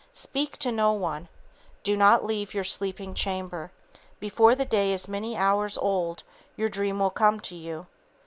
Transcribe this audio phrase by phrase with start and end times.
[0.13, 1.27] Speak to no one.
[1.83, 3.71] Do not leave your sleeping chamber.
[4.19, 6.23] Before the day is many hours old
[6.55, 7.85] your dream will come to you.